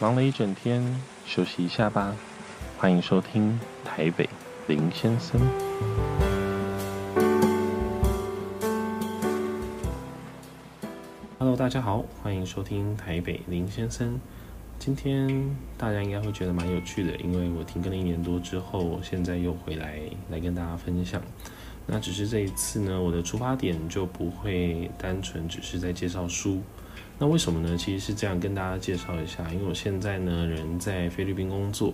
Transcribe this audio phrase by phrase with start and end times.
[0.00, 0.82] 忙了一整天，
[1.26, 2.16] 休息一下吧。
[2.78, 4.26] 欢迎收听台北
[4.66, 5.38] 林先生。
[11.38, 14.18] Hello，大家好，欢迎收听台北林先生。
[14.78, 21.20] 今天大家应该会觉得蛮有趣的，因为我停更了一年多之后，现在又回来来跟大家分享。
[21.86, 26.62] 那只是这一次呢，我的出发点就不会单纯只是在介绍书。
[27.22, 27.76] 那为什么呢？
[27.76, 31.92] 其实是这样跟大家介绍一下，因为我现在呢人在菲律宾工作，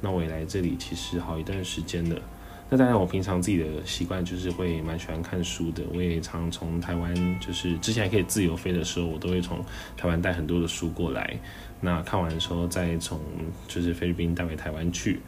[0.00, 2.20] 那我也来这里其实好一段时间了。
[2.68, 9.64] 那当然我平常自己的习惯就是会蛮喜欢看书的，我也常从台湾，就是之前可以自由飞的时候，我都会从
[9.96, 11.38] 台湾带很多的书过来。
[11.80, 13.20] 那看完的时候再从
[13.68, 15.20] 就是菲律宾带回台湾去。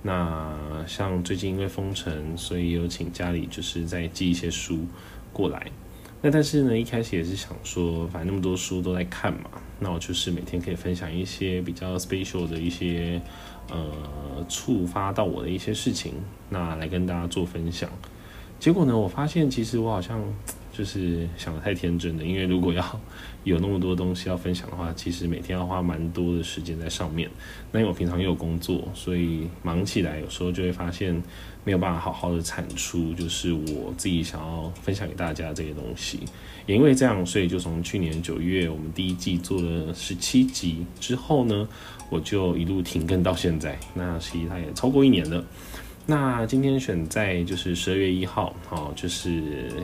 [0.00, 4.86] 那像最近因为封城，所以有请家里就是再寄一些书
[5.30, 5.70] 过来。
[6.24, 13.20] 那但是呢，一开始也是想说，反正那么多书都在看嘛，那我就是每天可以分享一些比较 special 的一些，
[13.68, 13.92] 呃，
[14.48, 16.14] 触发到我的一些事情，
[16.48, 17.90] 那来跟大家做分享。
[18.58, 20.18] 结果呢，我发现其实我好像。
[20.76, 23.00] 就是想得太天真了，因为如果要
[23.44, 27.30] 有那么多东西要分享的话，其实每天要花蛮多的时间在上面。
[27.70, 31.14] 那因为我平常又有工作，所以忙起来有时候就会发现
[31.62, 36.18] 没有办法好好的产出，就是我自己想要分享给大家这些东西。
[36.66, 41.68] 也因为这样，所以就从去年九月我们第一季做了十七集之后呢，
[42.10, 43.78] 我就一路停更到现在。
[43.94, 45.44] 那其实它也超过一年了。
[46.06, 49.42] 那今天选在就是十二月一号，哦，就是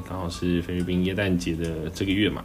[0.09, 2.45] 刚好是菲律宾耶诞节的这个月嘛，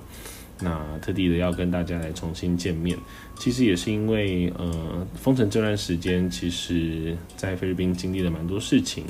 [0.61, 2.97] 那特地的要跟大家来重新见面，
[3.37, 9.03] 其实也是因为呃封城这段时间，其实在菲律宾经历了蛮多事情。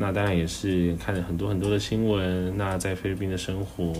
[0.00, 2.56] 那当然也是看了很多很多的新闻。
[2.56, 3.92] 那在菲律宾的生活，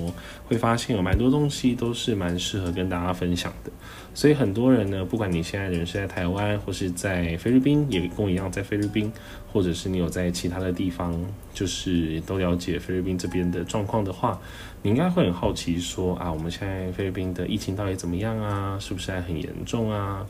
[0.47, 3.71] 会发现有蛮多东西都是蛮适合跟大家分享的。
[4.15, 9.13] 所以很多人呢，不管你现在人是在台湾，或是在菲律宾，也跟我一样在菲律宾，
[9.53, 11.15] 或者是你有在其他的地方，
[11.53, 14.41] 就是都了解菲律宾这边的状况的话，
[14.83, 18.79] 你应该会很好奇说啊，我们现在菲律宾的疫情到底怎么样啊？
[18.81, 20.25] 是不是还很严重啊？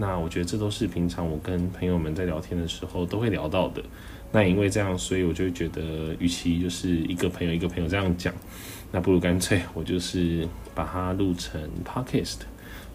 [0.00, 3.82] 那我觉得这都是平常我跟朋友们在聊天的时候都会聊到的。
[4.32, 8.32] 那因为这样，所以我就觉得，与其就是一个朋友一个朋友这样讲，
[8.90, 12.38] 那不如干脆我就是把它录成 podcast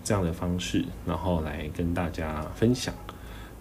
[0.03, 2.91] 这样的方式，然后来跟大家分享。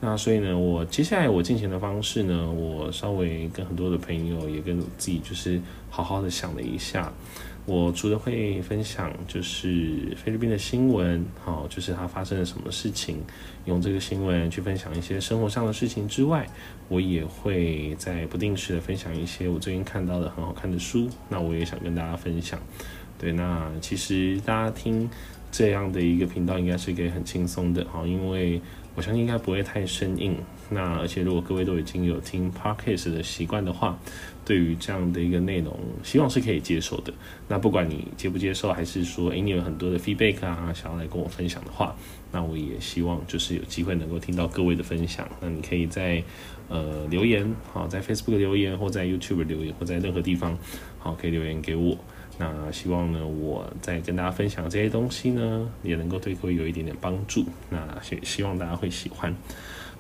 [0.01, 7.13] 那所以呢，我接下来我进行的方式呢，我稍微跟很多的朋友也跟自己就是好好的想了一下。
[7.67, 13.23] 我除了会分享就是菲律宾的新闻，好，就是它发生了什么事情，
[13.65, 16.47] 用这个新闻去分享一些生活上的事情之外，
[16.89, 22.61] 我也会在不定时的分享一些我最近看到的很好看的书，那我也想跟大家分享。
[23.19, 25.09] 对，那其实大家听
[25.51, 28.61] 这样的一个频道应该是可以很轻松的，好，因为
[28.95, 30.37] 我相信应该不会太生硬。
[30.75, 33.99] 那而且如果各位都已经有听 Podcast 的习惯的话，
[34.45, 37.15] 对于这样的一个内容，希望是可以接受的。
[37.49, 41.97] 那不管你接不接受，还是说，诶，你有很多的 feedback 啊，想要来跟我分享的话，
[42.33, 45.27] 那我也希望就是有机会能够听到各位的分享。
[45.41, 46.23] 那你可以在
[46.69, 50.59] 呃留言，好，在 Facebook 留言，或在 YouTube 留言，或在任何地方，
[50.99, 51.97] 好，可以留言给我。
[52.37, 57.45] 那希望呢，我在跟大家分享这些东西呢，也能够对各位有一点点帮助。
[57.71, 59.33] 那希希望大家会喜欢。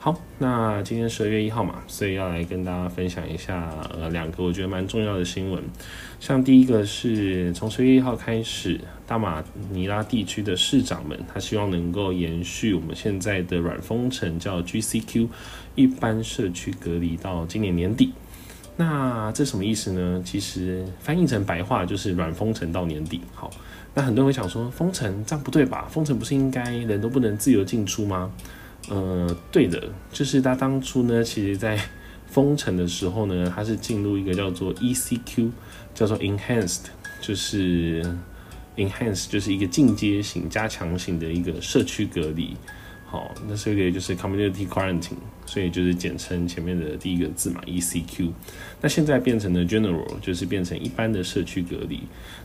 [0.04, 5.64] 好，那今天十二月一号嘛，所以要来跟大家分享一下，呃，两个我觉得蛮重要的新闻。
[6.20, 15.26] 像第一个是从十二月一号开始，大马尼拉地区的市长们，他希望能够延续我们现在的软封城，叫 GCQ，
[15.74, 18.12] 一般社区隔离到今年年底。
[18.76, 20.20] 那这什么意思呢？
[20.22, 23.22] 其实翻译成白话就是软封城到年底。
[23.32, 23.48] 好，
[23.94, 25.88] 那很多人会想说，封城这样不对吧？
[25.90, 28.30] 封城不是应该人都不能自由进出吗？
[28.90, 31.80] 呃，对的，就是他当初呢，其实在
[32.26, 35.50] 封城的时候呢，他是进入一个叫做 ECQ，
[35.94, 36.82] 叫做 Enhanced，
[37.20, 38.04] 就是
[38.76, 42.56] Enhanced 就是一个进阶型、加强型的一个社区隔离。
[43.06, 45.12] 好，那这个就是 Community Quarantine，
[45.46, 48.32] 所以就是简称前面的第一个字嘛，ECQ。
[48.80, 52.00] 那现在变成了 General，就是变成一般的社区隔离。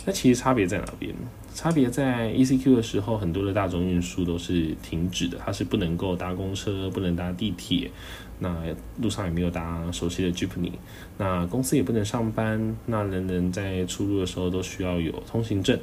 [0.06, 1.14] 那其实差别在哪边？
[1.60, 7.92] 差别在 ECQ 的时候，很多的大众运输都是停止的，它是不能够搭公车，不能搭地铁，
[8.40, 8.56] 那
[9.02, 10.72] 路上也没有搭熟悉的 Jeepney，
[11.18, 15.78] 那公司也不能上班，那人人在出入的时候都需要有通行证，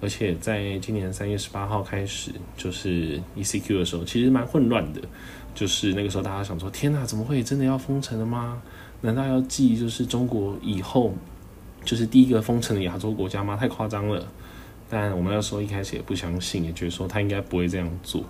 [0.00, 5.00] 而且在今年三月十八号开始，就是 ECQ 的时候，其实蛮混乱的，
[5.54, 8.60] 就是那个时候大家想说，天哪，怎么会真的要封城了吗？
[9.02, 11.14] 难道要继就是中国以后
[11.84, 13.56] 就是第一个封城的亚洲国家吗？
[13.56, 14.26] 太夸张了。
[14.94, 18.22] 但我们那时候一开始也不相信，也觉得说他应该不会这样做。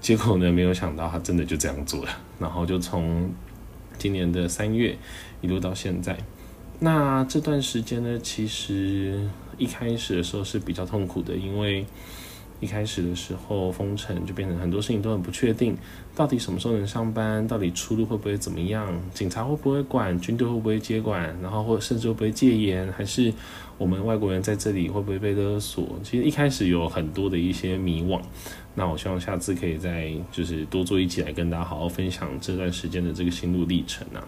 [0.00, 3.30] 结果呢，没有想到他真的就这样做了，然后就从
[3.98, 4.96] 今年的三月
[5.42, 6.16] 一路到现在。
[6.78, 11.84] 那这段时间呢，其实一开始的时候是比较痛苦的，因为
[12.60, 15.76] 一开始的时候封城就变成很多事情都很不确定，
[16.20, 23.32] 到底什么时候能上班，到底出路会不会怎么样，警察会不会管，军队会不会接管，然后或甚至会不会戒严，还是
[23.78, 25.98] 我们外国人在这里会不会被勒索？
[26.02, 28.20] 其实一开始有很多的一些迷惘。
[28.74, 34.20] 那我希望下次可以再就是多做一集来跟大家好好分享这段时间的这个心路历程啊。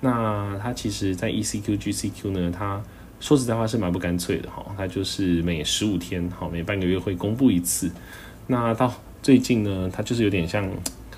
[0.00, 2.80] 那他其实，在 ECQ、GCQ 呢，他
[3.18, 4.64] 说实在话是蛮不干脆的哈。
[4.76, 7.90] 他就是每十五天，好，每半个月会公布一次。
[8.46, 10.70] 那到最近呢，他就是有点像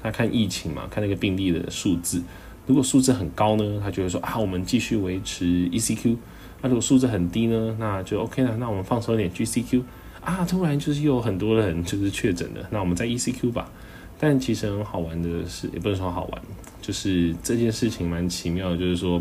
[0.04, 2.22] 他看疫情嘛，看那个病例的数字。
[2.66, 6.16] 如果数字很高呢，他就会说啊，我们继续维持 ECQ。
[6.62, 9.82] 那如果数字很低呢，那就 OK 了，那我们放松一点 GCQ。
[10.20, 13.70] 啊，突然就是又有很多人就是确诊了，那我们在 ECQ 吧。
[14.18, 16.42] 但其实很好玩的是，也不能说好玩，
[16.80, 19.20] 就是这件事情蛮奇妙的，就是说，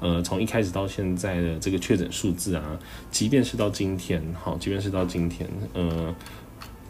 [0.00, 2.78] 呃，从一开始到现在的这个确诊数字啊，
[3.10, 6.14] 即便是到今天，好，即便是到今天，呃，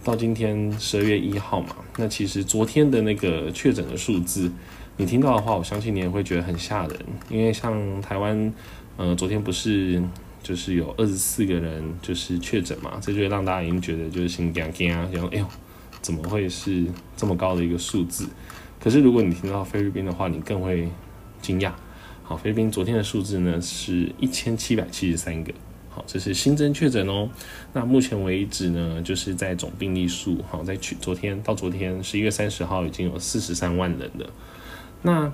[0.05, 4.53] 到今天十二月一号嘛，那其实昨天的那个确诊的数字，
[4.99, 8.53] 你听到的话，我相信你也会觉得很吓人，因为像台湾，
[8.97, 10.03] 呃，昨天不是。
[10.43, 15.47] 就是有二十四个人就是确诊嘛，这就让大家已经觉得就是心惊惊啊，然后哎呦，
[16.03, 16.85] 怎么会是
[17.17, 18.29] 这么高的一个数字？
[18.79, 20.87] 可是如果你听到菲律宾的话，你更会
[21.41, 21.73] 惊讶。
[22.23, 25.51] 好，菲律宾昨天的数字呢是一千七百七十三个，
[25.95, 27.29] 好，这是新增确诊哦。
[27.73, 34.29] 那目前为止呢，就是在总病例数，好，在去昨天到昨天十一月三十号已经有四十三万人了。
[35.03, 35.33] 那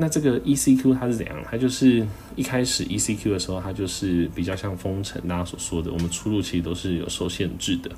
[0.00, 1.36] 那这个 ECQ 它是怎样？
[1.50, 2.06] 它就是
[2.36, 7.90] 一开始 ECQ 的时候，它就是比较像封城，大家所说的，我们出入其实都是有受限制的。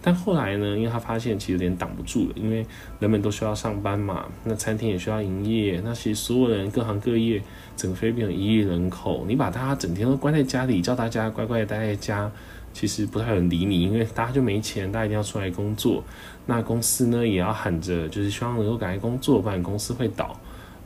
[0.00, 2.66] 但后来呢，因为他发现其实有点挡不住了，因为
[2.98, 7.40] 人们都需要上班嘛，那餐厅也需要营业，那其实所有人各行各业，
[7.76, 12.32] 整个菲律宾有一亿人口，你把大家整天都关在家里，叫大家乖乖的待在家，
[12.72, 16.02] 其实不太有人理你，因为大家就没钱，大家一定要出来工作。
[16.46, 20.36] 那公司呢，也要喊着，就是希望能够赶快工作，不然公司会倒。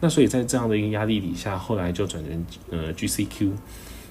[0.00, 3.50] 那所以在这样的一个压力底下，后来就转成呃 GCQ，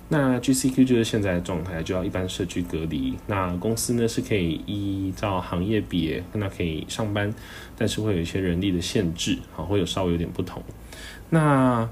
[0.10, 3.14] 那 GCQ 就是现在的状态，就要一般社区隔离。
[3.28, 7.34] 那公司呢是可以依照行业别，那可以上班，
[7.78, 10.62] 但是会有一些人力的限制，好，会有稍微有点不同。
[11.30, 11.88] 那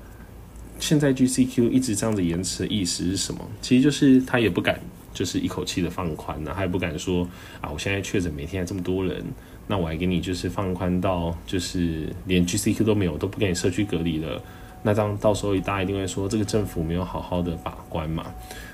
[0.80, 3.48] 现在 GCQ 一直这样子延迟的意思是什么？
[3.62, 4.80] 其实就是他也不敢，
[5.14, 7.28] 就是一口气的放宽呢，他也不敢说
[7.62, 9.24] 啊，我现在确诊每天这么多人。
[9.68, 14.42] 那我还给你就是放宽到就是连 GCQ 都没有，都不给你社区隔离了。
[14.86, 18.26] 那这样到时候大家一定会说这个政府没有好好的把关嘛？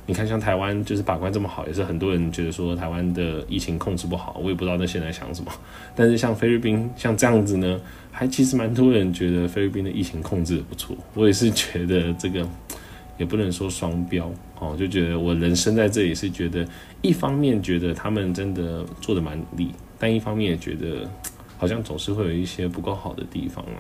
[0.07, 4.41] 你看像台湾就是把关这么好，也是很多人觉得说台湾的疫情控制不好。
[4.43, 5.51] 我也不知道那些人在想什么。
[5.95, 7.79] 但是像菲律宾像这样子呢，
[8.11, 10.97] 还其实蛮多人觉得菲律宾的疫情控制不错。
[11.13, 12.43] 我也是觉得这个
[13.19, 16.67] 也不能说双标哦，就觉得我人生在这里是觉得
[17.03, 19.69] 一方面觉得他们真的做得蛮力。
[19.99, 21.07] 但一方面也觉得，
[21.57, 23.77] 好像总是会有一些不够好的地方啊。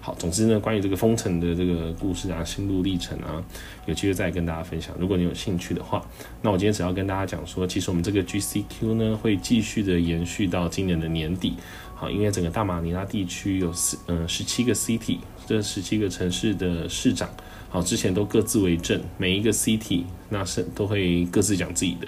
[0.00, 3.42] 好，总之呢，关于这个封城的这个故事啊、心路历程啊，
[3.86, 4.94] 有机会再跟大家分享。
[5.00, 6.00] 如果你有兴趣的话，
[6.42, 11.54] 那我今天只要跟大家讲说，其实我们这个 GCQ 呢，会继续的延续到今年的年底。
[11.96, 17.28] 好，因为整个大马尼拉地区有四嗯十七个 city，这十七个城市的市长，
[17.68, 22.06] 好，之前都各自为政，每一个 city 那是都会各自讲自己的。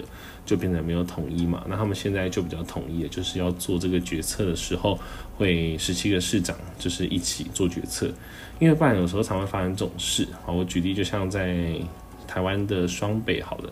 [0.49, 4.97] 就变得没有统一嘛，那他们现在就比较统一，就是要做这个决策的时候，
[5.37, 8.11] 会十七个市长就是一起做决策，
[8.57, 10.27] 因为不然有时候常会发生这种事。
[10.43, 11.75] 好，我举例，就像在
[12.27, 13.69] 台湾的双北，好的，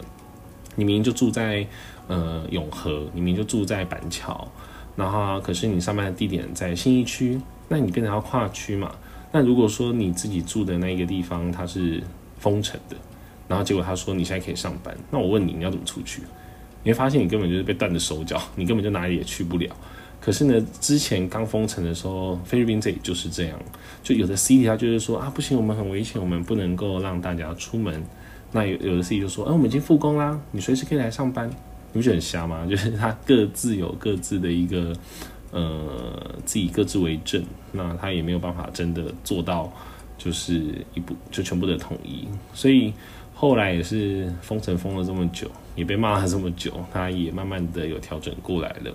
[0.75, 1.65] 你明明就住在
[2.05, 4.47] 呃永和，你明明就住在板桥，
[4.95, 8.91] 然后可是你上班的地点在新一区，那你变成要跨区嘛？
[9.31, 12.03] 那如果说你自己住的那个地方它是
[12.37, 12.95] 封城的，
[13.47, 16.21] 然后结果他说你现在可以上班，那我问你，你要怎么出去？
[16.83, 19.69] 你会发现你根本就是被断了手脚，你根本就哪里也去不了。
[20.19, 23.57] 可是呢，之前刚封城的时候，菲律宾这里就是这样，
[24.03, 28.03] 就有的 city 他就是说啊，不行，我们很危险，我们不能够让大家出门。
[28.51, 31.49] 那有有的 city 就说，哎、啊，我们已经复工啦，你随时可以来上班。
[31.93, 32.65] 你不觉得很瞎吗？
[32.69, 34.93] 就是他各自有各自的一个
[35.51, 39.71] 呃，自己各自为政，那他也没有办法真的做到
[40.17, 42.93] 就是一步就全部的统一，所以。
[43.39, 48.91] 后来也是封城封了这么久，也被骂了这么久，他也慢慢的有调整过来了。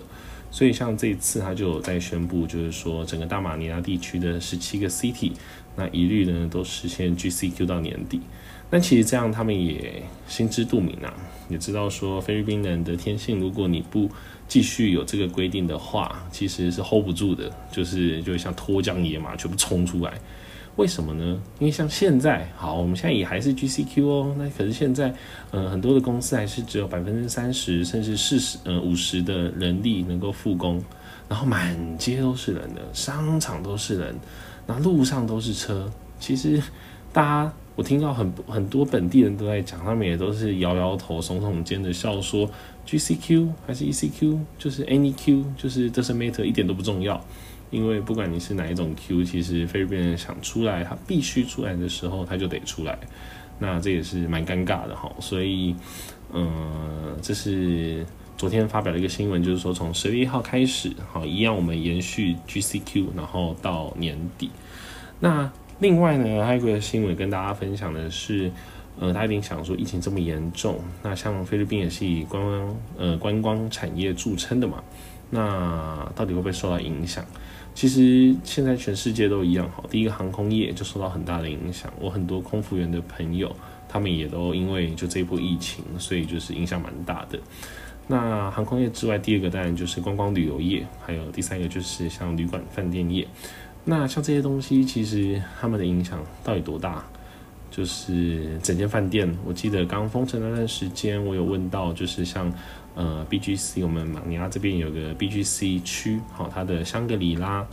[0.51, 5.31] 所以像这一次，他就有在宣布，就是说整个大马尼拉地区的十七个 city，
[5.77, 8.19] 那一律呢都实现 GCQ 到年底。
[8.69, 11.13] 那其实这样他们也心知肚明啊，
[11.47, 14.09] 也知道说菲律宾人的天性，如果你不
[14.49, 20.13] 继续有这个规定的话，其实是 hold 不住的，就是就像脱缰野马全部冲出来。
[20.75, 21.39] 为什么呢？
[21.59, 25.13] 因为像现在，好，我们现在也还是 GCQ 哦，那可是现在，
[25.51, 30.83] 呃，很多的公司还是只有百分之三十甚至四十，呃，五十的人力能够复工，
[31.29, 34.15] 然后满街都是人的，商场都是人，
[34.65, 35.87] 那路上都是车。
[36.19, 36.59] 其实，
[37.11, 42.49] 大家我听到很很多本地人都在讲，他们也都是摇摇头、耸耸肩的笑说
[42.87, 47.23] ，GCQ 还是 ECQ，就是 Any Q，就是 doesn't matter，一点都不重要。
[47.73, 52.95] 因为不管你是哪一种 Q，其实菲律宾人想出来，他必须出来的时候，他就得出来。
[53.57, 55.11] 那这也是蛮尴尬的哈。
[55.19, 55.75] 所以，
[56.31, 58.05] 嗯、这是
[58.37, 64.51] 昨天发表了一个新闻，就是说从十月一号开始，好，一样我们延续 GCQ，然后到年底。
[65.19, 68.51] 那另外呢，还有一个新闻跟大家分享的是，
[68.99, 74.83] 呃，大家一定想说疫情这么严重，那像菲律宾也是以观光呃观光产业著称的嘛，
[75.31, 77.25] 那到底会不会受到影响？
[77.75, 81.91] 其实现在全世界都一样，好，第一个航空业就受到很大的影响。
[81.99, 83.53] 我很多空服员的朋友，
[83.89, 87.39] 他们也都因为就这一波疫情，所以就是影响蛮大的。
[88.07, 93.27] 那航空业之外，第二个当然就是观光旅游业，还有第三个就是像旅馆饭店业。
[93.85, 97.03] 那像这些东西，其实他们的影响到底多大？
[97.71, 102.53] 就是整间饭店，我记得刚封城那段时间，我有问到，就是像。
[102.95, 107.65] 呃，BGC 我们马尼拉这边有个 BGC 区，好，它的香格里拉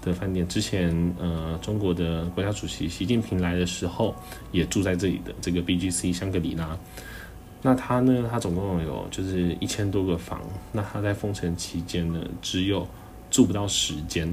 [0.00, 4.14] 的饭店，之前呃中国的国家主席习近平来的时候
[4.52, 6.78] 也住在这里的这个 BGC 香格里拉。
[7.60, 12.86] 那它呢，它总共有就是一千多个房，那它在封城期间呢，只有
[13.32, 14.32] 住不到十间。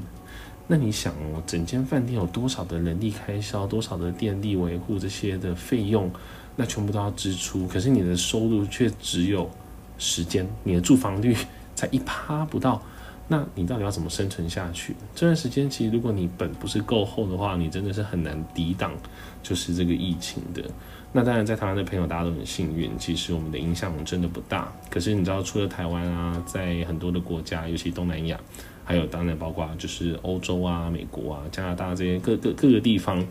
[0.67, 6.11] 那你想哦，整间饭店有多少的人力开销，多少的电力维护这些的费用，
[6.55, 9.49] 那全部都要支出，可是你的收入却只有。
[9.97, 11.35] 时间，你的住房率
[11.75, 12.81] 才一趴不到，
[13.27, 14.95] 那你到底要怎么生存下去？
[15.13, 18.93] 这段时间其实，如果你本不是够厚的话，你真的是很难抵挡，
[19.41, 20.63] 就是这个疫情的。
[21.11, 24.71] 那当然，在台湾的朋友大家都很幸运，其实我们的影响真的不大。
[24.89, 28.37] 可是你知道，除了台湾啊，在很多的国家，尤其东南亚，
[28.83, 33.25] 还有当然包括就是欧洲啊、美国啊、加拿大这些各个各个地方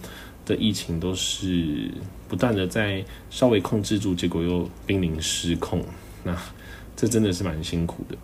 [0.47, 1.91] 的疫情，都是
[2.27, 5.85] 不断的在稍微控制住，结果又濒临失控。
[6.25, 6.37] 那
[6.97, 8.17] 这真的是蛮辛苦的。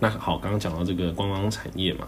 [0.00, 2.06] 那好，刚刚讲到这个观光产业嘛，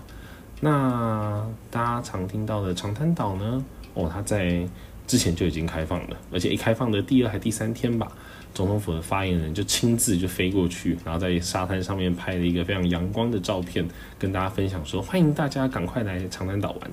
[0.60, 4.66] 那大家常听到的长滩岛呢，哦，它在
[5.06, 8.06] 之前就已经开放了，而且一开放的第二还第三天吧，
[8.54, 13.84] 总统府的发言人就亲自就飞过去，然后在沙滩上面拍了一个非常阳光的照片，
[14.18, 16.90] 跟大家分享说，欢迎大家赶快来长滩岛玩。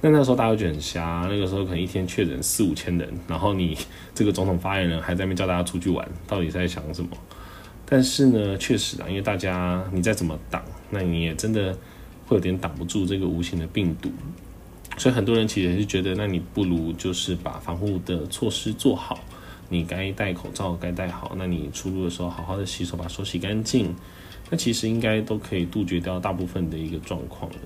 [0.00, 3.76] 那那时候大家就很瞎，那个时候可能一天确诊四五千人，然后你
[4.14, 7.10] 这个总统发言人还在那边叫大家出去玩，到底在想什么？
[7.90, 11.72] 但是呢，确实啊，因为大家你再怎么挡，那你也真的
[12.26, 14.10] 会有点挡不住这个无形的病毒，
[14.98, 19.18] 所以很多人其实是觉得，那你不如就是把防护的措施做好，
[19.70, 23.94] 你该戴口罩该戴好，那你出入的时候好好的洗手，把手洗干净，
[24.50, 27.58] 那其实应该都可以杜绝掉大部分的一个状况的。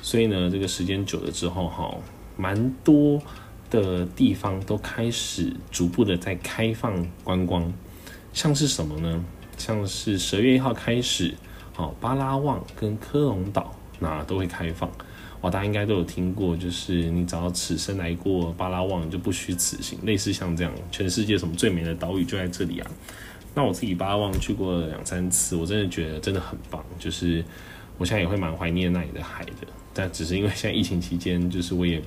[0.00, 1.94] 所以呢，这个时间久了之后，哈，
[2.38, 3.20] 蛮多
[3.68, 7.70] 的地方都开始逐步的在开放观光，
[8.32, 9.22] 像是什么呢？
[9.58, 11.34] 像是十月一号开始，
[11.74, 14.90] 好，巴拉望跟科隆岛那都会开放。
[15.40, 19.98] 哇，大家应该都有听过，就是你只要此生来过巴拉望，就不虚此行。
[20.04, 22.90] 类似像这样，全世界什么最美的岛屿就在这里啊。
[23.54, 26.84] 那我自己巴拉望去过两三次，我真的觉得真的很棒。
[26.98, 27.44] 就是
[27.98, 32.02] 我现在也会蛮怀念那里的海的，但只是因为现在疫情期间，就是我也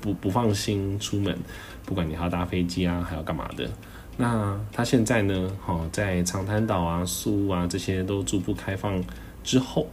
[0.00, 1.36] 不不放心出门，
[1.84, 3.70] 不管你还要搭飞机啊，还要干嘛的。
[4.16, 5.50] 那它现在呢？
[5.60, 9.02] 好，在长滩岛啊、苏屋啊这些都逐步开放
[9.42, 9.88] 之后，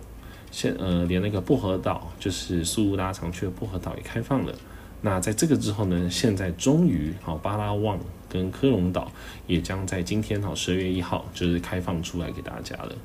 [0.51, 4.53] 现呃连那个薄荷岛，就是苏屋拉长去的薄荷岛也开放了。
[5.01, 7.97] 那在这个之后呢，现在终于好巴拉望
[8.29, 9.11] 跟科隆岛
[9.47, 12.95] 也将在今天好十二月一号就是开放出来给大家了。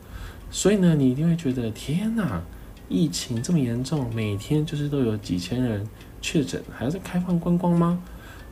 [0.50, 2.42] 所以呢，你一定会觉得天哪，
[2.90, 5.88] 疫情这么严重，每天就是都有几千人
[6.20, 8.02] 确诊，还要再开放观光吗？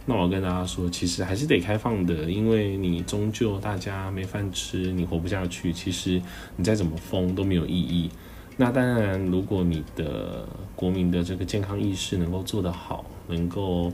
[0.07, 5.73] 那我跟大家说，其实还是得开放的，因为你终究大家没饭吃，你活不下去。
[5.73, 6.21] 其实
[6.57, 8.11] 你再怎么封都没有意义。
[8.57, 10.47] 那当然，如果你的
[10.77, 13.91] 国民的这个健康意识能够做得好，能够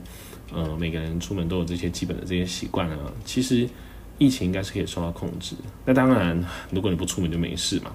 [0.53, 3.67] 呃每个人出门都有这些基本的这些习惯啊，其实
[4.17, 5.55] 疫情应该是可以受到控制。
[5.85, 7.91] 那当然，如果你不出门就没事嘛。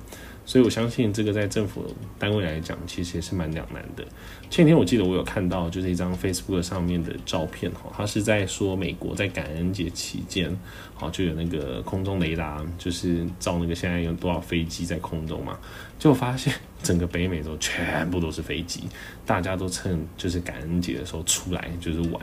[0.46, 1.84] 所以我相信这个在政府
[2.20, 4.04] 单位来讲，其实也是蛮两难的。
[4.48, 10.56] 前几天我记得我有看到，就是一张 Facebook 上面的照片哈，它是在说美国在感恩节期间，
[10.94, 15.58] 好就有那个空中雷达，就是照那个现在有多少飞机在空中嘛，
[15.98, 18.84] 就发现整个北美洲全部都是飞机，
[19.26, 22.22] 大家都趁就是感恩节的时候出来就是玩，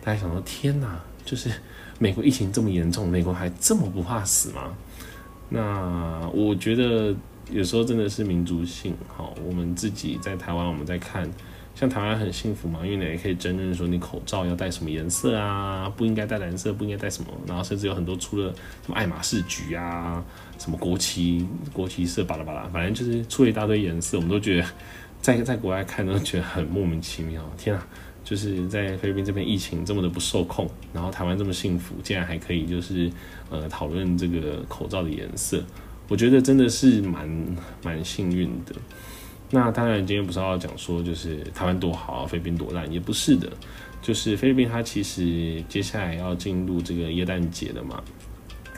[0.00, 1.50] 大家想说天哪，就是
[1.98, 4.72] 美国疫情这么严重，美国还这么不怕死吗？
[5.48, 7.12] 那我觉得。
[7.50, 11.30] 有时候真的是民族性，好，我们自己在台湾，我们在看，
[11.74, 18.52] 像台湾很幸福嘛，因为你也可以争论说你口罩要戴什么颜色啊，不应该戴蓝色，不应该戴什么，然后甚至有很多出了
[18.84, 20.24] 什么爱马仕橘啊，
[20.58, 24.66] 什么国旗国旗色巴拉巴拉，反正就是出了一大堆颜色，我们都觉得
[25.20, 27.86] 在在国外看都觉得很莫名其妙，天啊，
[28.24, 33.10] 就是在菲律宾这边疫情这么的不受控，然后台湾这么幸福，竟然还可以就是
[33.50, 35.62] 呃讨论这个口罩的颜色。
[36.08, 38.74] 我觉得真的是蛮蛮幸运的。
[39.50, 43.48] 那当然，今天不是要讲说就是台湾多好，菲律宾多烂，也不是的。
[44.02, 48.02] 就是菲律宾它其实接下来要进入这个耶诞节了嘛。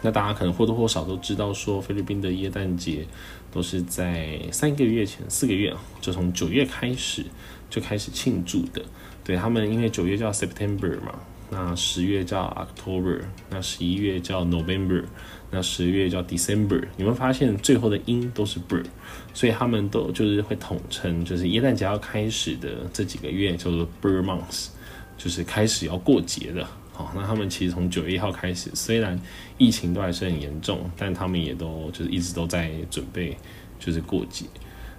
[0.03, 3.07] 那大家可能或多或少都知道，说菲律宾的耶诞节
[3.51, 7.25] 都是在三个月前，四个月就从九月开始
[7.69, 8.83] 就开始庆祝的。
[9.25, 11.19] 对他们，因为九月叫 September 嘛。
[11.49, 12.45] 那十月叫
[12.77, 15.05] October，那十一月叫 November，
[15.51, 16.85] 那十月叫 December。
[16.97, 18.85] 你们发现最后的音都是 ber，
[19.33, 24.69] 所以他们都就是会统称，就是耶诞节要开始的这几个月叫做 ber months，
[25.17, 26.67] 就是开始要过节的。
[26.93, 29.21] 好，那他们其实从九月一号开始，虽然
[29.59, 33.37] 疫情都还是很严重，但他们也都就是一直都在准备，
[33.79, 34.47] 就是过节。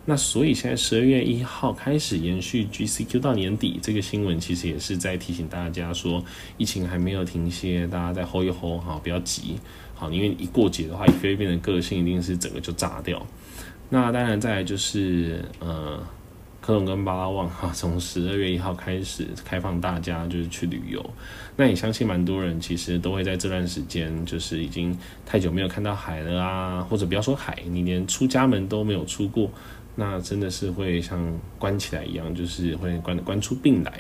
[0.10, 6.24] 那所以现在十二月一号开始延续 GCQ 到年底，这个新闻其实也是在提醒大家说，
[6.58, 9.58] 疫情还没有停歇，大家再 hold 一 hold 哈，不要急，
[9.94, 13.22] 好，因为一过节的话，以菲律宾的个性一定是整个就炸掉。
[13.90, 16.02] 那当然再来就是呃，
[16.62, 21.06] 科隆跟巴拉望哈，从十二月一号开始开放大家就是去旅游，
[21.58, 29.52] 那也相信蛮多人其实都会在这段时间就是已经太久没有看到海了啊，或者不要说海，你连出家门都没有出过。
[29.99, 31.19] 那真的是会像
[31.60, 33.99] 关起来一样，就是会关关出病来。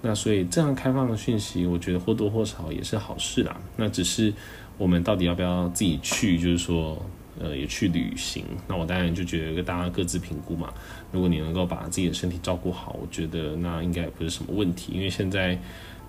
[0.00, 3.60] 那所以这样开放的讯息，我觉得或多或少也是好事啦。
[3.76, 4.32] 那只是
[4.78, 7.04] 我们到底要不要自己去，就是说，
[7.38, 8.44] 呃，也去旅行。
[8.66, 10.72] 那我当然就觉得大家各自评估嘛。
[11.10, 15.58] 如果你能够把自己的身体照顾好，我觉得那应该也不是什么问题，因为现在。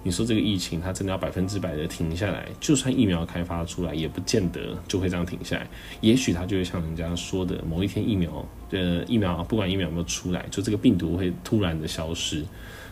[0.04, 5.66] 你说这个疫情，它真的要百分之百的停下来，就算疫苗开发出来，也不见得就会这样停下来。
[6.02, 12.46] 也许它就会像人家说的，某一天疫苗，呃，疫苗不管疫苗有没有出来，就这个病毒会突然的消失。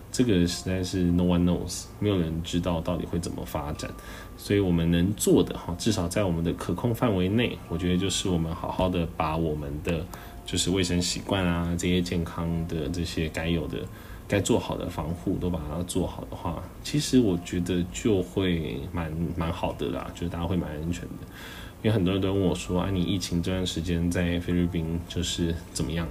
[0.10, 3.90] 这个实在是 no one knows，没有人知道到底会怎么发展。
[4.38, 10.06] 所以我们能做的哈，至少在我们的可控范围内，我觉得就是我们好好的把我们的
[10.46, 13.80] 就是卫生习惯啊，这些健康的这些该有的。
[14.32, 21.28] 该做好的防护都把它做好的话，其实我觉得就会蛮蛮好的啦，就是大家会蛮安全的。
[21.84, 26.08] 因为很多人都问我说：“啊，你疫情这段时间在菲律宾就是怎么样？”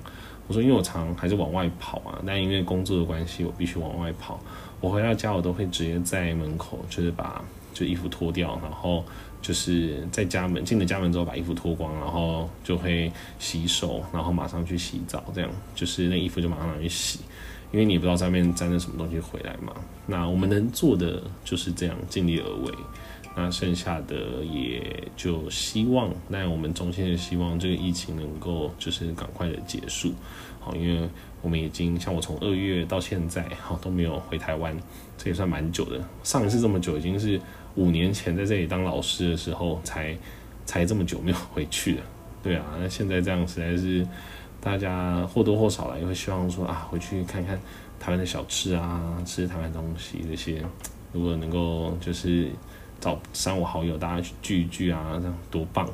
[0.49, 4.39] 我说：“因为我常还是往外跑啊，但因为工作的关系，我必须往外跑。
[4.81, 9.05] 我回到家，我都会直接在门口，就是把就衣服脱掉，然后
[9.41, 17.21] 就是在家门进了家门之后把衣服脱光，然后就会洗手，然后马上去洗澡，这样就是那衣服就马上拿去洗。”
[17.73, 19.73] 因为你不知道上面沾了什么东西回来嘛，
[20.07, 22.75] 那我们能做的就是这样尽力而为，
[23.37, 24.83] 那剩下的也
[25.17, 30.13] 就希望，那我们衷心的希望这个疫情能够就是赶快的结束，
[30.59, 31.09] 好，因为
[31.43, 34.77] 我们已经像我从二月到现在好都没有回台湾，
[35.17, 37.41] 这也算蛮久的，上一次这么久已经是
[37.77, 40.17] 五年前在这里当老师的时候才
[40.67, 42.03] 才这么久没有回去了，
[42.43, 44.05] 对啊，那现在这样实在是。
[44.61, 47.59] 大家或多或少啦，也会希望说啊，回去看看
[47.99, 50.63] 台湾的小吃啊，吃台湾东西这些，
[51.13, 52.49] 如果能够就是
[53.01, 55.89] 找三五好友，大家去聚一聚啊，这样多棒，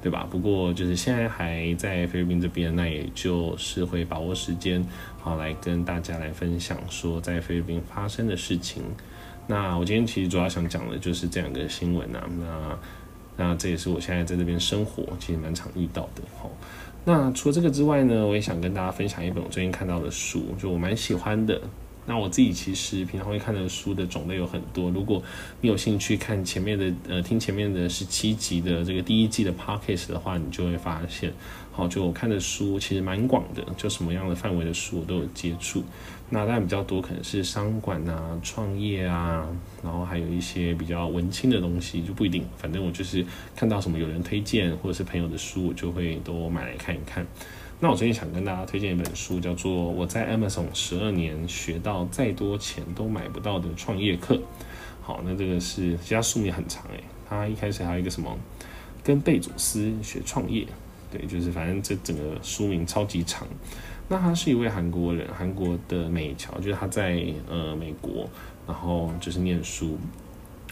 [0.00, 0.26] 对吧？
[0.30, 4.86] 不过就是现在还在菲律宾这边，那也就是会把握时间，
[5.20, 8.82] 好来跟大家来分享说在菲律宾发生的事情。
[9.46, 12.78] 那我今天其实主要想讲的就是这两个新闻啊，那
[13.36, 16.50] 那这也是我现在在这边生活，其实蛮常遇到的，吼。
[17.04, 21.60] 那除了这个之外呢，我也想跟大家分享一本我最近看到的书，就我蛮喜欢的。
[22.06, 24.90] 那我自己其实平常会看的书的种类有很多。
[24.90, 25.22] 如果
[25.60, 31.32] 你有兴趣看前面的呃听前面的十七集的这个第一季的 podcast 的话，你就会发现，
[31.72, 35.82] 好，就我看的书其实蛮广的，就什么样的范围的书我都有接触。
[36.30, 39.46] 那当然比较多可能是商管啊、创业啊，
[39.82, 42.44] 然后还有一些比较文青的东西就不一定。
[42.56, 47.26] 反正我就是看到什么有人推荐或者是朋友的书，我就会都买来看一看。
[47.80, 54.36] 那我最近想跟大家推荐一本书，叫做《我在 Amazon 十二年学到再多钱都买不到的创业课》。
[55.02, 58.34] 好，那这个是其他书名很长诶，它一开始还有一个什么
[59.02, 60.66] 跟贝佐斯学创业，
[61.10, 63.46] 对，就是反正这整个书名超级长。
[64.08, 68.28] 那他是一位韩国人，韩国的美侨，就是他在呃美国，
[68.66, 69.98] 然后就是念书，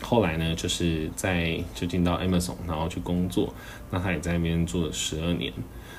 [0.03, 3.55] 后来呢就是在就进到 Amazon，然后去工作。
[3.91, 5.53] 那他也在那边做了十二年。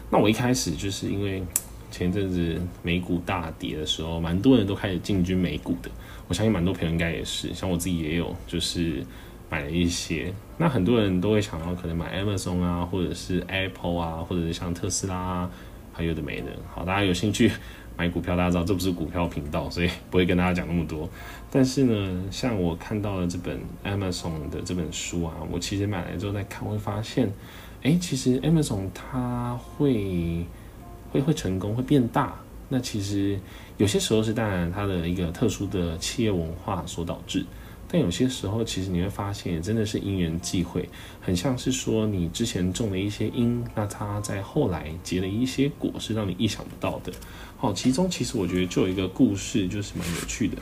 [0.10, 1.44] 那我一开始就是因为
[1.90, 5.90] 前阵子美股大跌的时候，蛮多人都开始进军美股的。
[6.28, 9.04] 我相信蛮多朋友应该也是，像我自己也有，就是
[9.50, 10.34] 买了一些。
[10.58, 15.52] 那很多人都会想要可能买 Amazon 啊，或者是 Apple 啊，或者是像特斯拉啊。
[15.96, 17.52] 还有的没的，好，大家有兴趣
[17.98, 21.08] 买股票，大家知道这不是股票频道，所以 不会跟大家讲那么多。
[21.52, 27.32] 但是呢，像我看到了这本 Amazon 的这本书啊，我其实买来之后再看，会发现，
[27.84, 30.46] 哎，其实 Amazon 它会
[31.12, 32.36] 会会成功，会变大。
[32.70, 33.40] 那其实
[33.78, 37.46] 有些时候是当然它的一个特殊的企业文化所导致。
[37.94, 40.90] 但有些时候，其实你会发现，真的是因缘际会，
[41.22, 47.14] 很像是说你之前种了一些因，那它在后来结了一些果，是让你意想不到的。
[47.56, 50.58] 好，其中其实我觉得就有一个故事，就是蛮有趣的。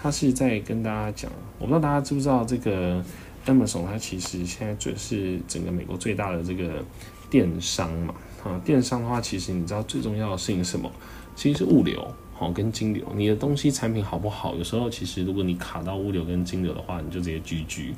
[0.00, 3.04] 他是在跟大家讲，我不知道大家知不知道这个
[3.46, 6.84] Amazon，它其实现在就是整个美国最大的这个
[7.28, 8.14] 电商嘛。
[8.44, 10.88] 啊，电商的话，其实你知道最重要的事情是什么？
[11.34, 12.14] 其实是物流。
[12.38, 14.54] 好，跟金流，你的东西产品好不好？
[14.56, 17.94] 有时候其实如果你卡到物流跟金流的话，你就直接 GG。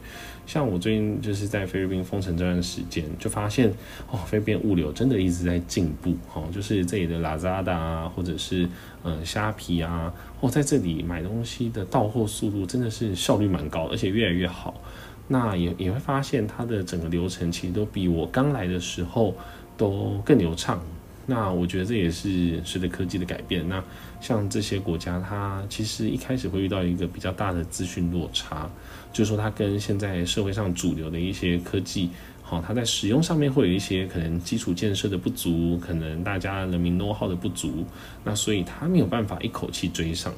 [0.47, 3.69] 像我最近就是在菲律宾封城这段时间，就发现
[4.09, 6.17] 哦，菲律宾物流真的一直在进步。
[6.33, 8.69] 哦，就是这里的 Lazada 啊，或者是
[9.03, 14.81] 嗯虾皮啊，哦，在这里买东西的到货速度真的是效率蛮高，而且越来越好。
[15.27, 19.35] 那也也会发现它的整个流程其实都比我刚来的时候
[19.77, 20.81] 都更流畅。
[21.27, 23.69] 那我觉得这也是随着科技的改变。
[23.69, 23.85] 那
[24.21, 28.69] 像这些国家，它其实一开始会遇到一个比较大的资讯落差，
[29.13, 32.11] 就是说它跟现在社会上主流的一些科技，
[32.43, 37.85] 好，它在使用上面会有一些可能基础建设的不足，可能大家人民 know how 的不足，
[38.25, 40.33] 那所以它没有办法一口气追上。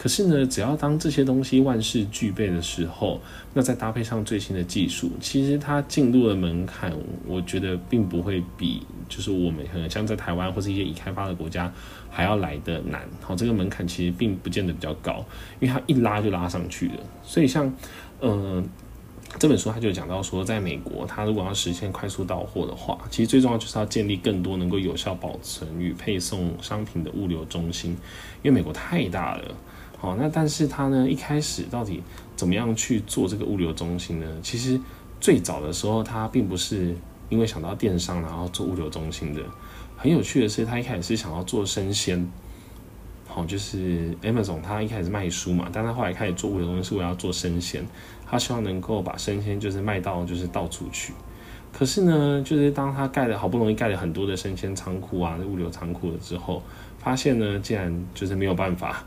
[0.00, 3.20] 可是呢，只要当这些东西万事俱备的时候，
[3.52, 6.90] 那再搭配上最新的技术，其实它进入的门槛，
[7.26, 11.70] 我觉得并不会比就是我们可能像在台湾或是一些已开发的国家
[12.08, 13.06] 还要来的难。
[13.20, 15.22] 好，这个门槛其实并不见得比较高，
[15.60, 16.94] 因为它一拉就拉上去了。
[17.22, 17.70] 所以像，
[18.20, 18.64] 呃，
[19.38, 27.90] 这本书它就讲到说，在美国，它如果要实现快速到货的话，其实最重要就是要建立更多能够有效保存与配送商品的物流中心，
[28.42, 29.54] 因为美国太大了。
[30.00, 32.02] 好，那但是他呢，一开始到底
[32.34, 34.26] 怎么样去做这个物流中心呢？
[34.42, 34.80] 其实
[35.20, 36.96] 最早的时候，他并不是
[37.28, 39.42] 因为想到电商然后做物流中心的。
[39.98, 42.26] 很有趣的是，他一开始是想要做生鲜。
[43.28, 47.86] 好，就是 Amazon 他一开始卖书嘛，但他后来开始做物流中心是为了要做生鲜，
[48.26, 51.12] 他希望能够把生鲜就是卖到就是到处去。
[51.72, 56.62] 可是呢，就是当他盖了好不容易盖了很多的生鲜仓库啊、物流仓库了之后，
[56.98, 59.04] 发现呢，竟然就是没有办法。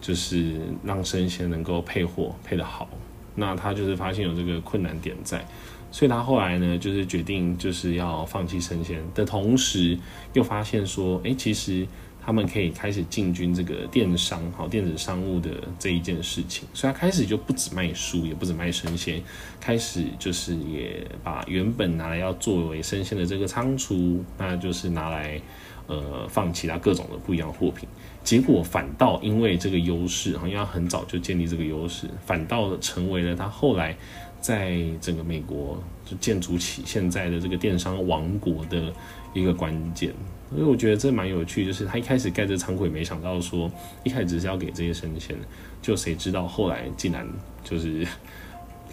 [0.00, 0.54] 就是
[0.84, 2.88] 让生鲜能够配货配得好，
[3.34, 5.44] 那他就是发现有这个困难点在，
[5.90, 9.02] 所以他后来呢，就是决定就是要放弃生鲜。
[9.14, 9.98] 的同时，
[10.32, 11.86] 又发现说，哎，其实
[12.26, 19.22] 他们可以开始进军这个电商，好，电子商务的这一件事情，所以他开始就不止卖书，也不止卖生鲜，
[19.60, 25.40] 开始就是也把原本拿来要作为生鲜的这个仓储，那就是拿来。
[25.88, 27.88] 呃，放其他各种的不一样的货品，
[28.24, 33.96] 结果反倒因为这个优势，好像很早就建立这个优势，反倒成为了他后来
[34.40, 38.92] 在整个美国就建筑起现在的这个电商王国的
[39.34, 40.12] 一个关键。
[40.50, 43.70] 所以我觉得这蛮有趣，就是他一开始盖这仓库也没想到说，
[44.04, 45.36] 一开始只是要给这些生鲜，
[45.82, 47.26] 就谁知道后来竟然
[47.64, 48.06] 就是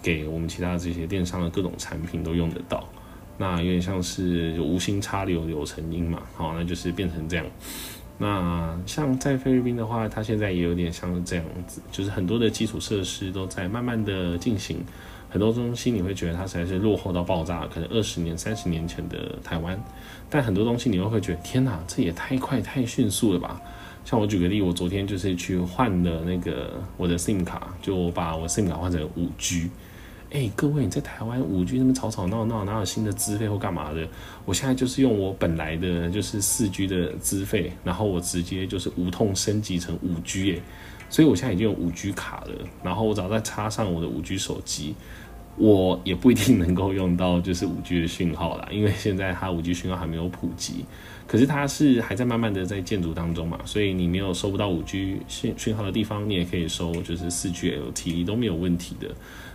[0.02, 2.88] 给我们其他这些电商的各种产品都用得到。
[3.38, 7.46] 那有点像是无心插柳柳成荫嘛，好，那就是变成这样。
[8.18, 14.84] 那像在菲律宾的话，它现在也有点像这样子，就是很多的基础设施都在慢慢的进行，
[15.34, 19.84] 很多东西你会觉得它实在是落后到爆炸，可能二十年、三十年前的台湾，
[20.30, 23.60] 但很多东西你又会觉得天哪，这也太快太迅速了吧？
[24.06, 29.72] 像我举个例，我昨天就是去换了那个我的 SIM 卡，就我把我 SIM 卡换成五 G。
[30.30, 34.08] 哎、各位，你在台湾五 G 那边吵吵闹闹，哪有新的资费或干嘛的？
[34.46, 40.62] 我现在就是用我本来的就是四 G 的资费，然后我直接就是无痛升级成五 G 哎，
[41.14, 44.96] 所以我现在已经有五 G 卡了，然后我只要再插上我的五 G 手机，
[45.58, 50.86] 我也不一定能够用到就是五 G 的讯号啦，因为现在它五 G 讯号还没有普及，
[51.28, 59.08] 可是它是还在慢慢的在建筑当中嘛，所以你没有收不到五 G 讯讯号的地方，你也可以收就是四 G LTE 都没有问题的。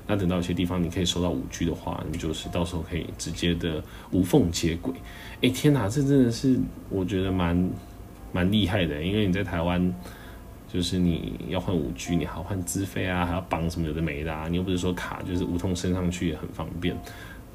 [0.07, 4.94] 那等到有些地方你可以收到五 G 的话，你就是到时候可以直接的无缝接轨。
[5.42, 6.57] 哎，天哪，这真的是
[6.88, 7.68] 我觉得蛮
[8.31, 9.92] 蛮厉害的，因为你在台湾。
[10.72, 16.96] 就是你要换五 G，你还要换资费啊，还要绑什么有的没的啊，你又不是说卡就是无痛升上去也很方便，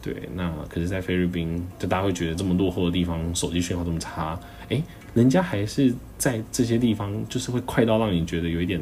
[0.02, 0.28] 对。
[0.36, 8.82] 那可是，在菲律宾，就大家会觉得这么落后的地方，手机讯号这么差，诶，人家还是在这些地方，就是会快到让你觉得有一点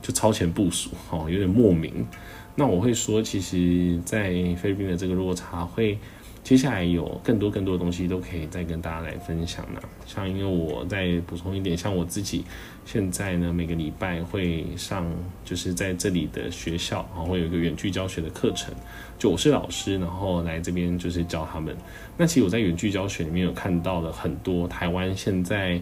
[0.00, 2.06] 就超前部署，哦，有点莫名。
[2.54, 5.98] 那我会说，其实，在菲律宾的这个落差会。
[6.42, 9.80] 接下来有更多更多的东西都可以再跟大家来分享呢。
[10.06, 12.44] 像因为我再补充一点，像我自己
[12.84, 15.08] 现在呢，每个礼拜会上，
[15.44, 18.74] 就是在这里的学校，然后会有一个远距教学的课程。
[19.18, 21.76] 就我是老师，然后来这边就是教他们。
[22.18, 25.80] 那其实我在远距教学里面有看到了很多台湾现在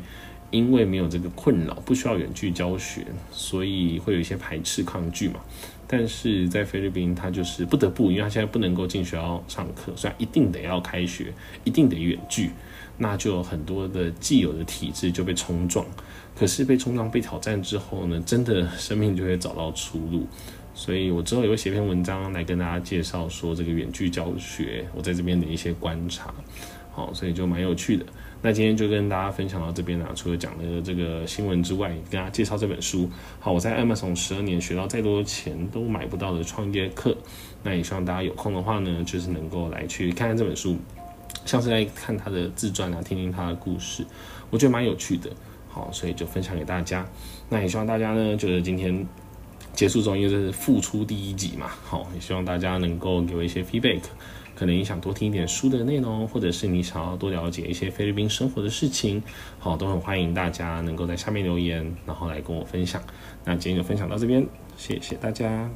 [0.51, 5.40] 因为没有这个困扰，不需要远距教学，所以会有一些排斥抗拒嘛。
[5.92, 11.33] 但是在菲律宾，他就是不得不，因为他现在不能够进学校上课，所以一定得要开学，
[11.64, 12.50] 一定得远距，
[12.96, 15.85] 那就有很多的既有的体制就被冲撞。
[16.37, 20.24] 可是被冲撞、被挑战之后呢，真的生命就会找到出路。
[20.74, 26.33] 所以我之后也会写篇文章来跟大家介绍说这个远距教学，我在这边的一些观察。
[26.92, 28.07] 好，所以就蛮有趣的。
[28.42, 30.11] 那今天就跟大家分享到这边了。
[30.14, 33.09] 除了讲的这个新闻之外，跟大家介绍这本书。
[33.38, 37.16] 好，我在 Amazon 十二年学到再多钱都买不到的创业课。
[37.62, 40.79] 那也希望大家有空的话呢，就是能够来去看看这本书，
[41.44, 44.07] 像是在看他的自传啊，听听他的故事，
[44.48, 45.31] 我觉得蛮有趣的。
[45.68, 47.07] 好，所以就分享给大家。
[47.48, 49.07] 那也希望大家呢，就是今天
[49.74, 51.66] 结束中，因为这是复出第一集嘛。
[51.85, 54.00] 好，也希望大家能够给我一些 feedback。
[54.61, 59.23] 可能你想多听一点书的内容，或者是你想要多了解一些菲律宾生活的事情，
[59.59, 63.03] 好，都很欢迎大家能够在下面留言，然后来跟我分享。
[63.42, 64.46] 那今天就分享到这边，
[64.77, 65.70] 谢谢大家。